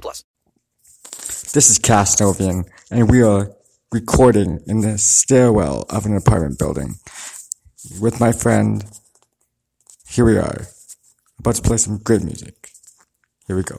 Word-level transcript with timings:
plus. 0.00 0.24
This 1.52 1.70
is 1.70 1.78
Kasanovian, 1.78 2.64
and 2.90 3.10
we 3.10 3.22
are 3.22 3.50
recording 3.92 4.60
in 4.66 4.80
the 4.80 4.96
stairwell 4.96 5.84
of 5.90 6.06
an 6.06 6.16
apartment 6.16 6.58
building 6.58 6.94
with 8.00 8.20
my 8.20 8.32
friend. 8.32 8.84
Here 10.08 10.24
we 10.24 10.38
are, 10.38 10.66
about 11.38 11.56
to 11.56 11.62
play 11.62 11.76
some 11.76 11.98
good 11.98 12.24
music. 12.24 12.70
Here 13.46 13.56
we 13.56 13.62
go. 13.62 13.76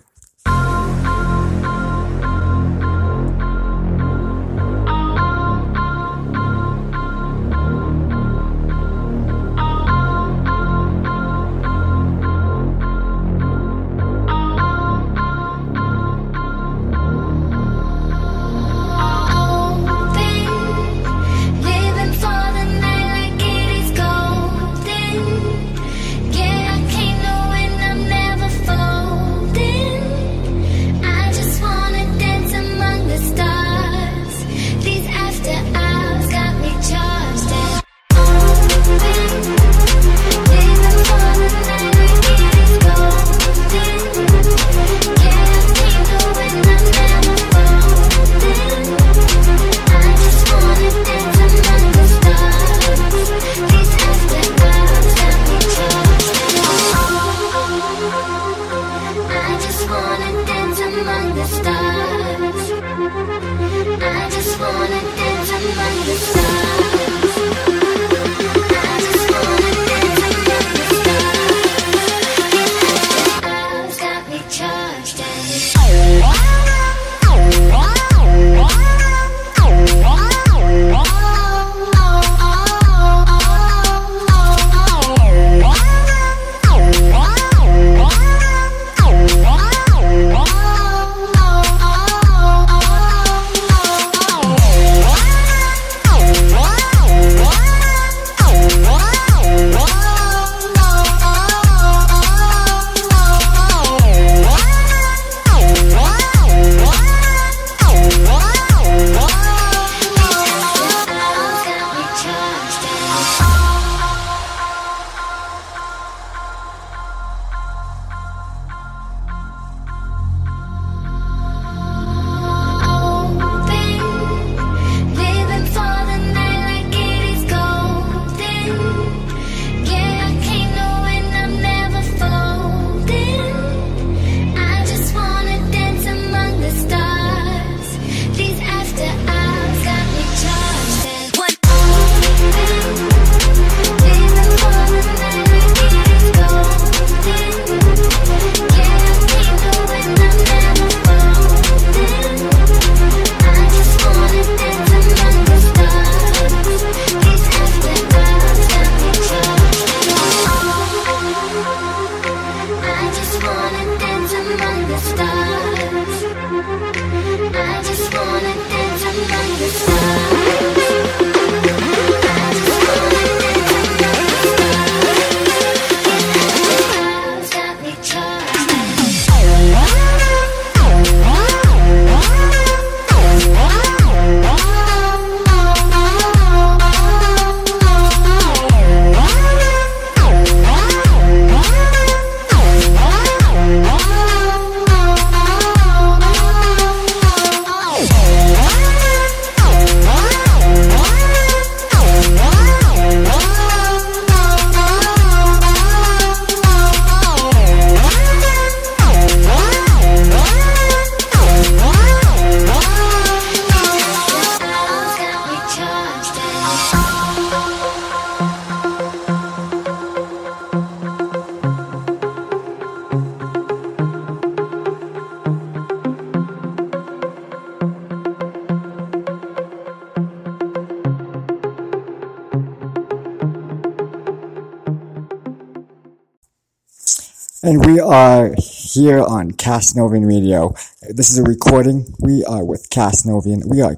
And 237.66 237.86
we 237.86 237.98
are 237.98 238.54
here 238.58 239.24
on 239.24 239.52
Kasanovian 239.52 240.28
Radio. 240.28 240.76
This 241.02 241.30
is 241.30 241.38
a 241.38 241.44
recording. 241.44 242.14
We 242.20 242.44
are 242.44 242.66
with 242.66 242.90
Kasanovian. 242.90 243.64
We 243.70 243.82
are 243.82 243.96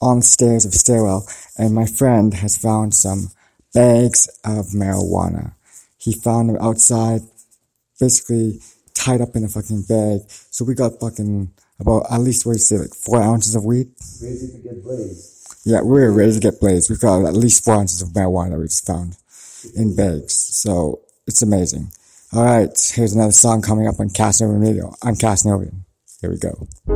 on 0.00 0.22
stairs 0.22 0.64
of 0.64 0.74
stairwell, 0.74 1.24
and 1.56 1.72
my 1.72 1.86
friend 1.86 2.34
has 2.34 2.56
found 2.56 2.94
some 2.94 3.30
bags 3.72 4.26
of 4.44 4.70
marijuana. 4.74 5.54
He 5.96 6.14
found 6.14 6.48
them 6.48 6.58
outside, 6.60 7.20
basically 8.00 8.58
tied 8.92 9.20
up 9.20 9.36
in 9.36 9.44
a 9.44 9.48
fucking 9.48 9.82
bag. 9.82 10.22
So 10.28 10.64
we 10.64 10.74
got 10.74 10.98
fucking 10.98 11.52
about 11.78 12.10
at 12.10 12.18
least 12.18 12.44
what 12.44 12.54
do 12.54 12.58
you 12.58 12.64
say, 12.64 12.78
like 12.78 12.94
four 12.94 13.22
ounces 13.22 13.54
of 13.54 13.64
weed. 13.64 13.86
Ready 14.20 14.48
to 14.50 14.58
get 14.58 14.82
blazed. 14.82 15.62
Yeah, 15.64 15.82
we 15.82 16.00
were 16.00 16.10
ready 16.10 16.32
to 16.32 16.40
get 16.40 16.58
blazed. 16.58 16.90
We 16.90 16.96
got 16.96 17.24
at 17.24 17.34
least 17.34 17.64
four 17.64 17.74
ounces 17.74 18.02
of 18.02 18.08
marijuana 18.08 18.58
we 18.58 18.64
just 18.64 18.84
found 18.84 19.16
in 19.76 19.94
bags. 19.94 20.34
So 20.34 21.02
it's 21.28 21.42
amazing. 21.42 21.92
All 22.36 22.44
right, 22.44 22.92
here's 22.94 23.14
another 23.14 23.32
song 23.32 23.62
coming 23.62 23.88
up 23.88 23.98
on 23.98 24.10
Kasanovian 24.10 24.60
Radio. 24.60 24.94
I'm 25.02 25.14
Kasanovian. 25.14 25.84
Here 26.20 26.30
we 26.30 26.36
go. 26.36 26.95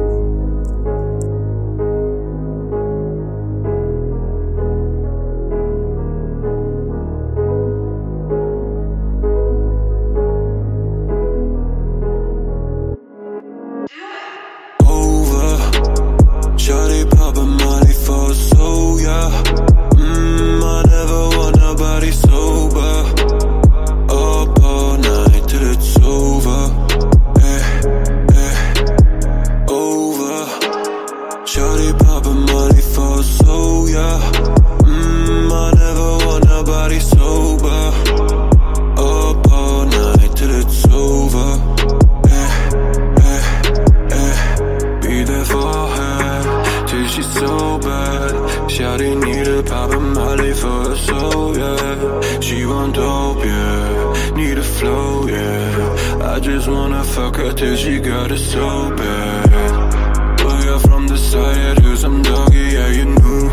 Just 56.53 56.69
wanna 56.69 57.05
fuck 57.05 57.37
her 57.37 57.53
till 57.53 57.77
she 57.77 57.99
got 58.01 58.33
it 58.33 58.39
so 58.39 58.95
bad. 58.97 60.45
Well, 60.45 60.65
you're 60.65 60.81
from 60.81 61.07
the 61.07 61.17
side, 61.17 61.83
do 61.83 61.97
some 61.97 62.23
doggy, 62.23 62.67
yeah, 62.77 62.89
you 62.89 63.05
knew. 63.05 63.50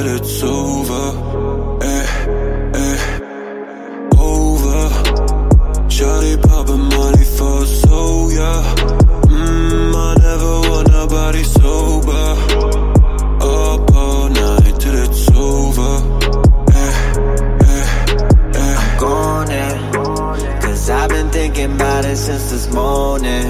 Till 0.00 0.16
it's 0.16 0.42
over. 0.42 1.06
Eh, 1.82 2.06
eh, 2.82 2.98
over. 4.18 4.82
Shawty 5.94 6.34
poppin' 6.46 6.84
Molly 6.92 7.24
for 7.36 7.66
so, 7.66 8.28
yeah. 8.38 8.62
Mmm, 9.32 9.94
I 10.08 10.10
never 10.26 10.54
want 10.68 10.88
nobody 10.98 11.42
sober. 11.44 12.26
Up 13.42 13.94
all 13.94 14.28
night 14.28 14.74
till 14.80 14.96
it's 15.04 15.24
over. 15.50 15.92
Eh, 16.82 16.94
eh, 17.74 17.86
eh. 18.64 18.98
Gone 18.98 19.50
in. 19.50 19.76
Cause 20.62 20.88
I've 20.88 21.10
been 21.10 21.30
thinking 21.30 21.72
about 21.74 22.04
it 22.06 22.16
since 22.16 22.50
this 22.50 22.72
morning. 22.72 23.46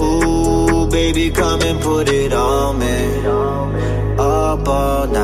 Ooh, 0.00 0.88
baby, 0.90 1.30
come 1.30 1.60
and 1.62 1.80
put 1.80 2.08
it 2.08 2.32
on 2.32 2.78
me. 2.78 2.96
Up 4.18 4.66
all 4.66 5.06
night, 5.08 5.15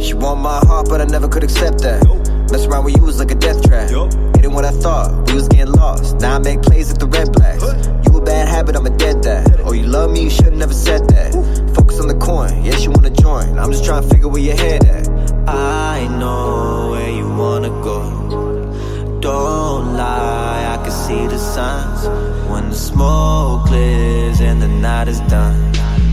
She 0.00 0.14
want 0.14 0.40
my 0.40 0.58
heart, 0.66 0.88
but 0.88 1.00
I 1.00 1.04
never 1.04 1.28
could 1.28 1.44
accept 1.44 1.78
that. 1.82 2.02
Mess 2.50 2.66
around 2.66 2.84
with 2.84 2.96
you 2.96 3.02
was 3.02 3.18
like 3.18 3.30
a 3.30 3.34
death 3.34 3.62
trap. 3.66 3.90
It 3.90 4.44
ain't 4.44 4.52
what 4.52 4.64
I 4.64 4.70
thought, 4.70 5.28
we 5.28 5.34
was 5.34 5.48
getting 5.48 5.72
lost. 5.72 6.20
Now 6.20 6.36
I 6.36 6.38
make 6.38 6.62
plays 6.62 6.90
at 6.90 6.98
the 6.98 7.06
red 7.06 7.32
blacks. 7.32 7.64
You 8.06 8.18
a 8.18 8.20
bad 8.20 8.48
habit, 8.48 8.76
I'm 8.76 8.86
a 8.86 8.96
dead 8.96 9.22
that. 9.24 9.60
Oh, 9.60 9.72
you 9.72 9.86
love 9.86 10.10
me, 10.10 10.24
you 10.24 10.30
should've 10.30 10.54
never 10.54 10.74
said 10.74 11.08
that. 11.08 11.32
Focus 11.74 12.00
on 12.00 12.08
the 12.08 12.14
coin, 12.14 12.64
yes, 12.64 12.84
you 12.84 12.90
wanna 12.90 13.10
join. 13.10 13.58
I'm 13.58 13.72
just 13.72 13.84
trying 13.84 14.02
to 14.02 14.08
figure 14.08 14.28
where 14.28 14.42
your 14.42 14.56
head 14.56 14.84
at. 14.84 15.08
I 15.48 16.06
know 16.18 16.90
where 16.90 17.10
you 17.10 17.28
wanna 17.28 17.70
go. 17.82 19.20
Don't 19.20 19.96
lie, 19.96 20.76
I 20.78 20.82
can 20.82 20.92
see 20.92 21.26
the 21.26 21.38
signs. 21.38 22.06
When 22.50 22.68
the 22.68 22.76
smoke 22.76 23.66
clears 23.66 24.40
and 24.40 24.60
the 24.60 24.68
night 24.68 25.08
is 25.08 25.20
done, 25.20 25.72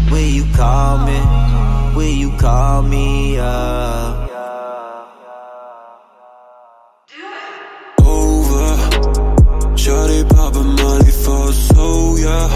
will 0.10 0.20
you 0.20 0.46
call 0.56 1.06
me? 1.06 1.71
Will 1.96 2.16
you 2.24 2.32
call 2.38 2.84
me 2.84 3.38
up? 3.38 4.32
over. 8.04 8.76
Shawty 9.82 10.22
poppin' 10.30 10.76
Molly 10.80 11.12
for 11.24 11.52
so, 11.52 12.16
yeah. 12.26 12.50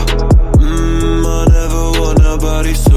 Mmm, 0.57 1.25
I 1.25 1.45
never 1.57 1.83
want 1.99 2.19
nobody 2.21 2.73
sober. 2.73 2.94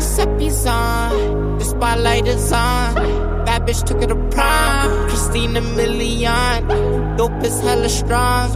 Giuseppe's 0.00 0.64
on. 0.64 1.58
The 1.58 1.64
spotlight 1.66 2.26
is 2.26 2.50
on. 2.52 2.94
Bad 3.44 3.66
bitch 3.66 3.84
took 3.84 4.00
it 4.00 4.06
to 4.06 4.14
prom. 4.14 5.08
Christina 5.08 5.60
Milian. 5.60 7.18
Dope 7.18 7.44
is 7.44 7.60
hella 7.60 7.90
strong. 7.90 8.50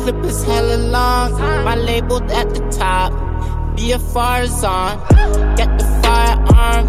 Clip 0.00 0.24
is 0.24 0.42
hella 0.42 0.76
long. 0.76 1.32
My 1.64 1.76
label 1.76 2.20
at 2.32 2.52
the 2.52 2.60
top. 2.76 3.12
BFR 3.76 4.42
is 4.42 4.64
on. 4.64 4.98
Get 5.54 5.70
the 5.78 5.86
firearm. 6.02 6.86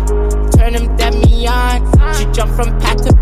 Turn 0.54 0.74
him 0.74 0.98
demi 0.98 1.48
on. 1.48 1.78
She 2.16 2.26
jump 2.32 2.52
from 2.56 2.80
pack 2.80 2.98
to 2.98 3.19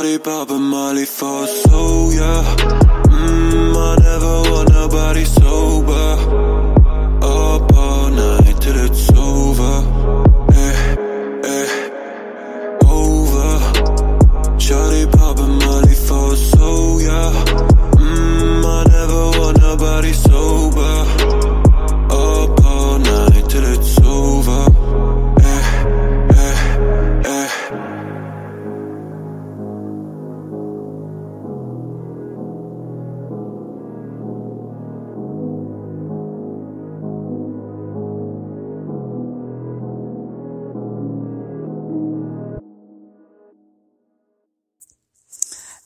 Poppin' 0.00 0.62
Molly 0.62 1.04
for 1.04 1.46
so, 1.46 2.08
yeah. 2.10 2.79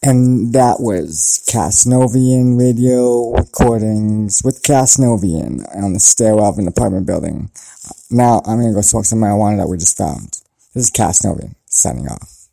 And 0.06 0.52
that 0.52 0.80
was 0.80 1.42
Kasanovian 1.50 2.58
radio 2.58 3.30
recordings 3.30 4.42
with 4.44 4.60
Kasanovian 4.60 5.64
on 5.74 5.94
the 5.94 5.98
stairwell 5.98 6.50
of 6.50 6.58
an 6.58 6.68
apartment 6.68 7.06
building. 7.06 7.50
Now 8.10 8.42
I'm 8.44 8.60
gonna 8.60 8.74
go 8.74 8.82
smoke 8.82 9.06
some 9.06 9.20
marijuana 9.20 9.56
that 9.56 9.68
we 9.68 9.78
just 9.78 9.96
found. 9.96 10.42
This 10.74 10.84
is 10.84 10.90
Kasanovian 10.90 11.54
signing 11.64 12.06
off. 12.08 12.43